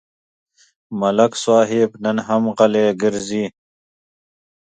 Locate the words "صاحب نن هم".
1.45-2.43